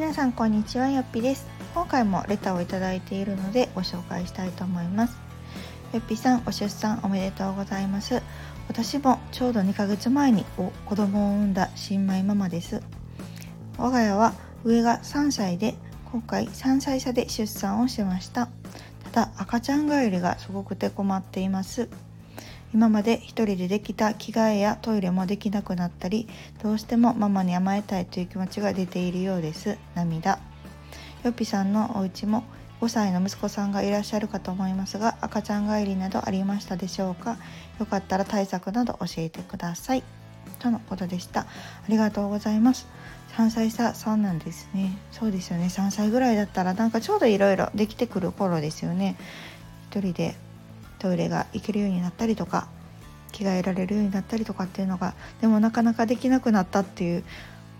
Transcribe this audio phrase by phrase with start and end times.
[0.00, 1.46] 皆さんこんにちはよっぴです。
[1.74, 5.18] 今回もレターをいただいているのでご紹介したいと思います。
[5.92, 8.22] よっぴさんご出産おめでとうございます。
[8.66, 10.46] 私もちょうど2ヶ月前に
[10.86, 12.82] 子供を産んだ新米ママです。
[13.76, 14.32] 我が家は
[14.64, 15.74] 上が3歳で
[16.10, 18.48] 今回3歳差で出産をしました。
[19.12, 21.90] ただ赤ちゃん帰りがすごくて困っています。
[22.72, 26.28] 今まで一人でできた着替えやトイレもできなくなったり
[26.62, 29.76] どうしてもママに甘えたいという気持ちが出ているようです。
[29.94, 30.38] 涙。
[31.24, 32.44] よっぴさんのお家も
[32.80, 37.36] 5歳の息子さんがいらっしゃるかと思いますが赤ちゃん帰りなどありましたでしょうか？
[37.78, 40.02] よかったら対策など教えてください。
[40.58, 41.40] とのことでした。
[41.40, 41.46] あ
[41.88, 42.86] りがとうございます。
[43.36, 44.96] 3歳差そうなんですね。
[45.12, 45.66] そうですよね。
[45.66, 49.16] 3歳ぐらいだったらなんかちょうどいろいろできてくる頃ですよね。
[49.90, 50.34] 一人で
[51.00, 52.68] トイレが行けるようになったりとか
[53.32, 57.24] 着替えられるようになったりとかっていうのがでもなかなかできなくなったっていう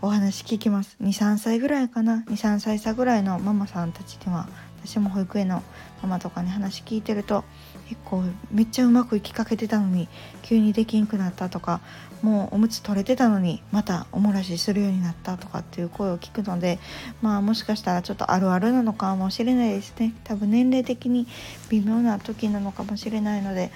[0.00, 0.96] お話聞きます。
[1.00, 4.48] 23歳ぐらいかな？23歳差ぐらいのママさんたちには
[4.84, 5.62] 私も保育園の
[6.02, 7.44] ママとかに話聞いてると
[7.88, 10.08] 結構めっちゃうまくいきかけてたのに
[10.42, 11.80] 急にできんくなったとか
[12.22, 16.78] もうおむつ取れてたのにまたおもらしするようになったとかっていう声を聞くので
[17.20, 20.14] まあもしかしたらちょっとあるあるなのかもしれないですね。
[20.24, 21.26] 多分年齢的に
[21.68, 23.70] 微妙な時なのかもしれないので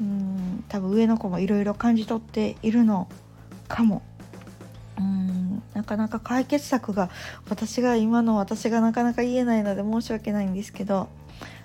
[0.00, 3.08] うん多分上の子もいろいろ感じ取っているの
[3.68, 4.02] かも。
[4.98, 7.10] うんなかなか解決策が
[7.48, 11.08] 私が今の私がなかなか言えないので申し訳ないんですけど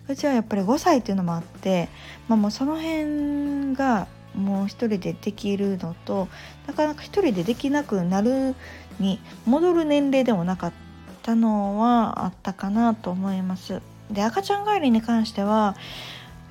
[0.07, 1.89] うちはやっぱり5歳っていうのもあって、
[2.27, 6.27] まあ、もうその辺がもう一人でできるのと
[6.67, 8.55] なかなか一人でできなくなる
[8.99, 10.73] に戻る年齢でもなかっ
[11.21, 13.81] たのはあったかなと思います。
[14.11, 15.75] で赤ちゃん帰りに関しては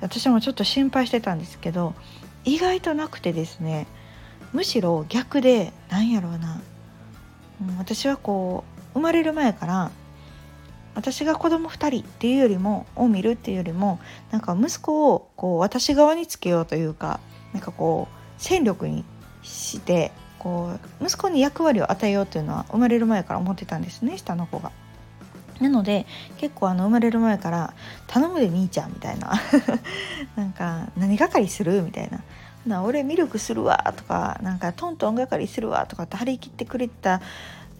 [0.01, 1.93] 私もちょっと心配してたんですけど
[2.45, 3.85] 意外となくてですね
[4.53, 6.61] むしろ逆でなんやろうな、
[7.77, 9.91] 私はこう生まれる前から
[10.95, 13.99] 私が子供2人っていうよりもを見るっていうよりも
[14.31, 17.19] なんか息子をこう私側につけようというか
[17.53, 19.05] なんかこう戦力に
[19.43, 24.71] してこう息子に役割を与えようというのは生まれる前から思ってたんですね下の子が。
[25.59, 26.05] なので
[26.37, 27.73] 結構あの生まれる前から
[28.07, 29.33] 「頼むで兄ちゃん」みたいな
[30.37, 32.23] なんか「何係する?」みたいな
[32.69, 37.21] な俺ミルクするわとかなんかトントン係するわとかって張り切ってくれた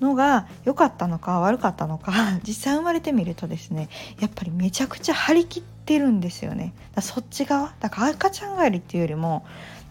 [0.01, 2.11] のが良かったのか悪かったのか
[2.45, 3.89] 実際生まれてみるとですね
[4.19, 6.73] やっぱりめちゃくちゃ張り切ってるんですよね。
[6.93, 9.45] だそっち側だから赤ちゃん帰りっていうよりも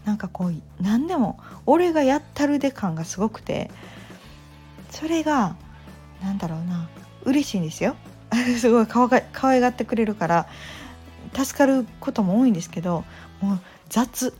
[0.05, 3.69] なんかこう何でも俺がやったるで感がすごくて
[4.89, 5.55] それが
[6.21, 6.89] 何だろうな
[7.23, 7.95] 嬉しいんですよ。
[8.59, 10.47] すごいかわが可愛がってくれるから
[11.33, 13.03] 助かることも多いんですけど
[13.41, 14.33] もう雑。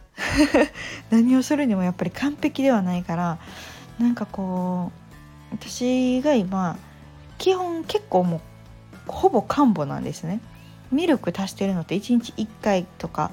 [1.10, 3.40] 何をするにもやっぱり完璧ではないから
[4.00, 4.92] なんかこ
[5.52, 6.78] う私が今
[7.38, 8.42] 基本結構もう
[9.08, 10.42] ほぼ完母なんですね。
[10.92, 13.32] ミルク足してるのって1日1回とか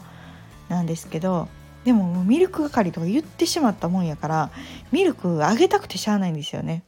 [0.68, 1.48] なんですけど
[1.84, 4.50] でももうミルク係とか言ってしまったもんやから
[4.92, 6.82] ミルクあげたくてしゃあないんですよね。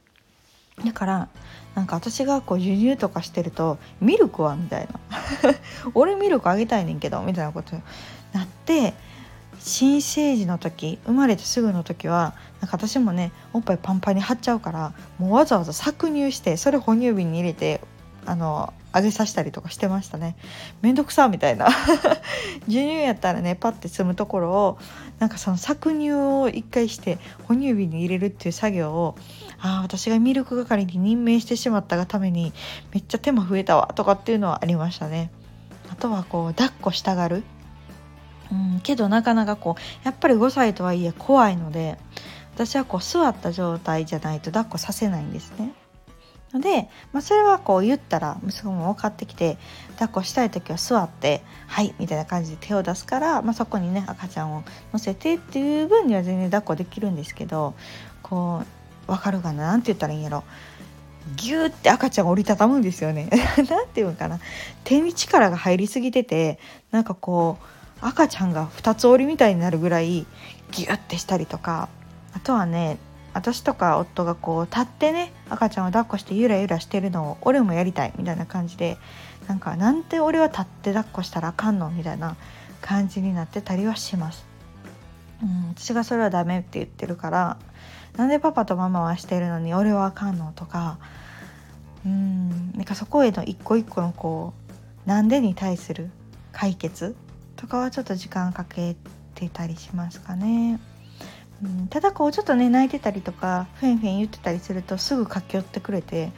[0.85, 1.27] だから
[1.75, 4.99] なんか私がこう輸入とかしてると「ミルクは?」みたいな
[5.93, 7.81] 「俺ミルクあげたいねんけど」みたいなことに
[8.33, 8.93] なって
[9.59, 17.81] 新生児の時生まれてすぐの時はなんか私もねおっぱいパンパンに張っちゃうからもうわざわざ搾乳してそれ哺乳瓶に入れて
[18.25, 20.35] あの揚げさせたりとかしてましたね。
[20.81, 21.69] めんどくさみたいな。
[22.65, 24.77] 授乳やったらねパッて済むところを
[25.19, 29.15] なんかその搾乳を一回して哺乳瓶に入れるっていう作業を
[29.59, 32.51] ああ私がミルク係に任命してしまったがために
[32.93, 35.31] めっちゃ手間増えたわとかっていうのはありましたね。
[35.91, 37.43] あとはこう抱っこしたがる。
[38.51, 41.97] うん、けどなかなかこうやっぱり5歳とはいえ怖いので
[42.55, 45.73] 私はこう座った状態じゃないと抱っこさせないんですね。
[46.53, 49.57] ので、まあ、それはこう言ったら息子も分かってきて
[49.93, 57.75] 抱っこしたい時は座って「はい」みたいな感じで手を出すから、まあ、そこにね赤ちゃんを乗せてっていう分には全然抱っこできるんですけど
[58.23, 58.63] こ
[59.07, 60.43] う分かるかな何て言ったらいいんやろ
[61.35, 63.29] ギューって赤ちゃんが折りたたむんですよね。
[63.69, 64.39] なんていうのかな
[64.83, 66.57] 手に力が入りすぎてて
[66.91, 70.25] なんかこう赤ちゃんが2つ折りみたいになるぐらい
[70.71, 71.89] ギュッてしたりとか
[72.33, 72.97] あとはね
[73.33, 78.97] 私とか夫がこう立ってね赤ちゃんを抱っこしてゆらゆらしてるのを俺もやりたいみたいな感じで
[79.47, 82.35] なんかなんて俺は立って抱っこしたらあかんのみたいな
[82.81, 84.45] 感じになってたりはします。
[85.41, 87.57] うん、私がそれはダメって言ってるから
[88.17, 90.97] なんでパパとママはしてるのに俺はあかんのとか
[92.05, 94.53] うんなんかそこへの一個一個のこ
[95.05, 96.09] うなんでに対する
[96.51, 97.15] 解決
[97.59, 98.95] とかはちょっと時間かけ
[99.35, 100.79] てたりしますかね。
[101.61, 106.31] うん、ただこうちょっとね泣いてたりとかフェンフェン言ってたりするとすぐ駆け寄ってくれて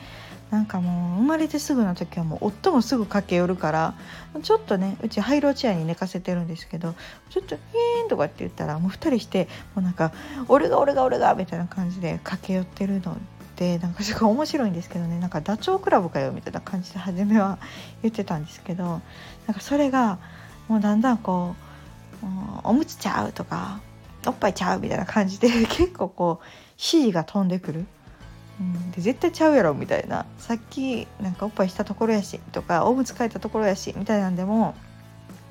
[0.50, 3.94] なんかもう生まれてすぐの時はもう夫もすぐ駆け寄るから
[4.42, 6.96] ちょっとねうちハイローチェアに寝かせてるんですけど
[7.30, 10.12] ちょっと「えーん」とかって言ったらもう2人してもうなんか
[10.50, 13.16] 「俺が俺が俺が」みたいな感じで駆け寄ってるの
[13.58, 17.60] でなんかすごい面白いんですけどねなんかダチョウ倶楽部かよみたいな感じで初めは
[18.02, 18.84] 言ってたんですけど
[19.46, 20.18] なんかそれが
[20.72, 21.54] もうだんだんこ
[22.24, 22.26] う
[22.64, 23.82] 「おむつちゃう」とか
[24.26, 26.46] 「おっぱいちゃう」みたいな感じで 結構こう
[26.78, 27.86] 指示が飛んでくる。
[28.62, 34.76] うん、で絶対ちゃうやろみたいなさっきなんかおっぱいしたところやしとかおむつ替えたところやしみたいなんでも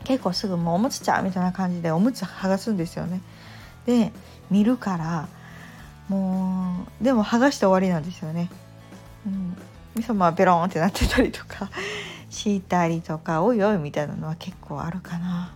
[0.05, 3.21] 結構すぐもうおむつちゃうみたいな感じでおむつ剥がすんですよね。
[3.85, 4.13] で
[4.51, 5.29] 見るから
[6.09, 8.49] もうでも剥がして終わりなんですよね。
[9.27, 9.57] うん、
[9.97, 11.69] みそまあベロンってなってたりとか
[12.31, 15.55] 敷いたりとかおいおいみたいなのは結構あるかな。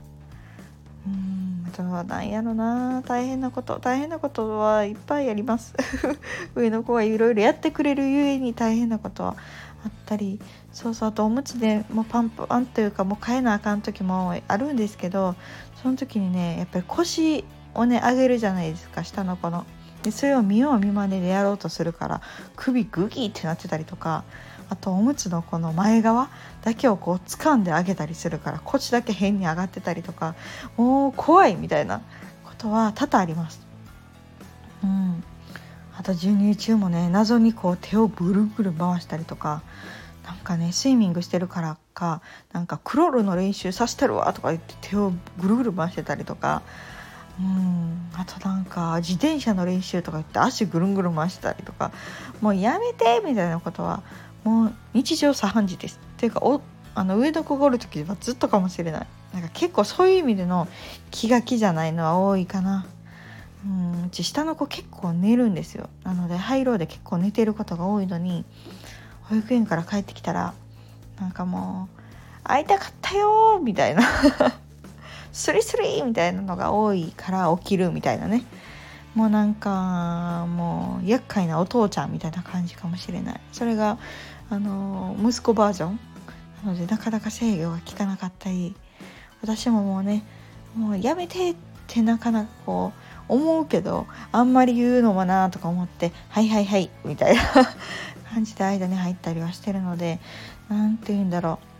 [1.07, 5.75] うんあとは何やろな大変なこと大変なことはいっぱいあります
[6.55, 9.37] 上の子がいろいろやってくれるゆえに大変なことは
[9.85, 10.41] あったり
[10.73, 15.35] そうそうあとおむつでもうパンパンというかもう変えなあかん時もあるんですけど
[15.83, 17.45] その時にねやっぱり腰
[17.75, 19.67] をね上げるじゃないですか下の子の。
[20.03, 22.21] でそれを見よう見まねでやろうとするから
[22.57, 24.25] 首グギーってなってたりとか
[24.69, 26.31] あとおむつのこの前側
[26.63, 30.35] だけをこう掴んであげたりするからこっちだけ変に上がってたりとか
[30.77, 32.01] もう怖いみたいな
[32.45, 33.67] ことは多々あります。
[34.83, 35.25] うん、
[35.97, 39.63] あと授乳中もね謎にこう手をブルブル回したりとか
[40.27, 42.21] なんかねスイミングしてるからか
[42.53, 46.63] なんかクロールの練習させてるわとか言って手をぐるぐる回してたりとか
[47.39, 51.93] うんあとなんか自転車の練習とか言って足ぐるんぐるん回してたりとか
[52.41, 54.03] もうやめてみたいなことは
[54.45, 55.99] もう日常茶飯事です。
[56.17, 56.61] っていうかお
[56.95, 59.07] あの上の子がおる時はずっとかもしれない。
[59.33, 60.69] なんか結構そういう意味での
[61.11, 62.87] 気が気じゃないのは多いかな。
[63.65, 65.89] うんうち下の子結構寝るんですよ。
[66.05, 68.45] なのでハイローで結構寝てることが多いのに
[69.23, 70.55] 保育園から帰ってきたら
[71.19, 72.01] なんかもう
[72.45, 74.03] 「会いたかったよ」みたいな。
[75.33, 78.45] スリスリみたいなのが多いから起きるみたいなね。
[79.15, 83.41] もうなんかもう厄介なお父ちゃんみたいな感じかもしれない。
[83.53, 83.99] それが
[84.51, 86.01] あの息子バージョン。
[86.65, 88.75] なのでなかなか制御が効かなかったり。
[89.45, 90.25] 私ももうね
[90.75, 91.57] もうやめてっ
[91.87, 92.93] てなかなかこ
[93.29, 97.43] う思うけどあんまり言うのもなとか思って「はいはいはい」みたいな
[98.33, 100.19] 感じで間に入ったりはしてるので
[100.71, 101.74] 何て言うんだろう。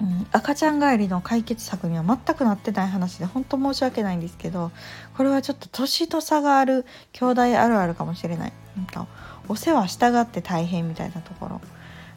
[0.00, 4.70] うん、赤ちゃん帰りの解決策には全くなってない話で本当申し訳ないんですけど
[5.16, 8.52] これはちょっと年と差がある兄弟あるあるかもしれない。
[8.76, 9.06] なんか
[9.48, 11.60] お世話したがって大変みたいなところ。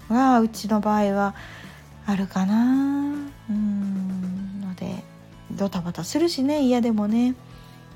[0.09, 1.35] がうちの場合は
[2.05, 3.13] あるかな。
[3.49, 4.61] うん。
[4.61, 5.03] ので
[5.51, 7.35] ドタバタするしね嫌でもね。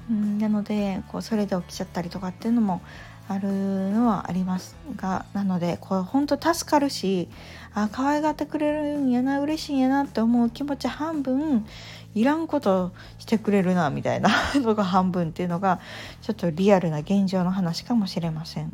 [0.10, 0.40] うん。
[0.40, 2.82] なのでこうそれで起きちゃったりとかっていうのも
[3.27, 7.27] あるのはありますがなのでこれ本当助かるし
[7.74, 11.66] あ可愛がってくれるんやな嬉しいんやなって思う気持ち半分
[12.13, 15.80] いらんことしてくれるなみたいなのが半分っていうのが
[16.22, 18.72] ちょっとリアルな現状の話かもしれません。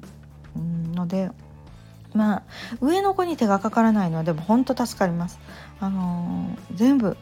[0.60, 1.32] んので
[2.14, 2.44] まあ
[2.82, 5.40] 上の子に手がかからないのはでも本当助かります。
[5.80, 7.18] あのー、全部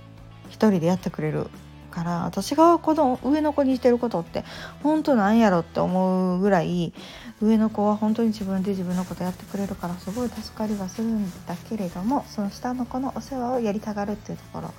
[0.50, 1.48] 一人でやってくれる
[1.90, 4.44] から私がこの上の子にしてることって
[4.84, 6.94] 本当なんやろって思うぐらい
[7.42, 14.74] 上の子は本当に自分で自分のことやってくれるからすごい助かりはするんだけれどもその下の子のお世話をやりたがるっていうところ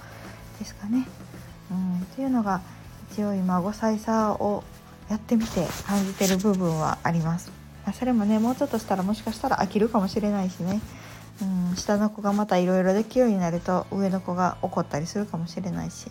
[0.58, 1.06] ですかね。
[1.70, 2.60] うん、っていうのが
[3.12, 4.62] 一応今5歳差を
[5.08, 7.52] やってみて感じてる部分はあります。
[7.98, 10.80] それもねもうちょっとしたらもしかしたら飽きるかもしれないしね。
[11.42, 16.08] うん、下の子がまたいろいろできるようになると上の子が怒ったりするかもしれないし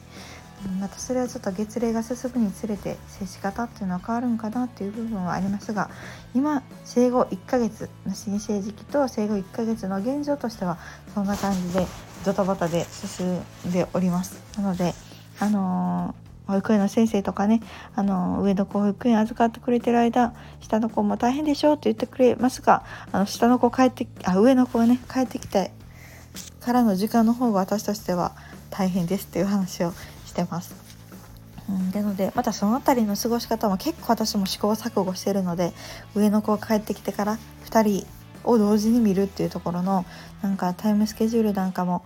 [0.80, 5.90] またそれはちょっと月齢が進むにつれて接し方っていうのは変わるんかなっていう部分はありますが
[6.34, 10.78] 今生後1ヶ月の新生児期と生後1ヶ月の現状としては
[11.14, 11.86] そんな感じで
[12.26, 14.42] ドタバタで進んでおります。
[14.58, 14.94] なので
[15.40, 17.62] あのー、保育園の先生とかね、
[17.96, 25.72] あの上の子保育園預かってくれてる間下の子も大変でしょうって言ってくれますがあの下の子帰ってあ上の子がね帰ってきて
[26.60, 28.34] からの時間の方が私としては
[28.70, 29.94] 大変ですっていう話を
[30.30, 30.76] してます。
[31.70, 35.72] うん、なのでまたその辺りの過ごし方も結構私も試行錯誤してるので
[36.16, 38.08] 上の子が帰ってきてから2人
[38.44, 40.06] を同時に見るっていうところの
[40.42, 42.04] なんかタイムスケジュールなんかも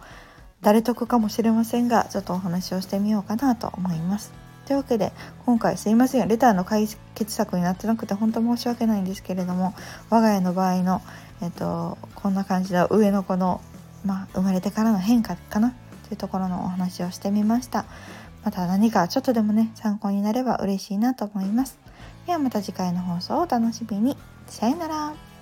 [0.62, 4.34] 誰得かもしれませんがちょっとお話をしてみようかなと思います。
[4.66, 5.12] というわけで
[5.46, 9.74] 今回すいませんレターの解決策になってなくて本当申し訳ないんですけれども
[10.10, 11.02] 我が家の場合の、
[11.42, 13.60] えっと、こんな感じの上の子の、
[14.06, 15.74] まあ、生まれてからの変化かな
[16.14, 17.86] いうところのお話をしてみました。
[18.44, 21.78] また何かちょっとでもね参考になれば嬉しいなと思います。
[22.26, 24.18] ではまた次回の放送をお楽しみに。
[24.48, 25.33] さよなら。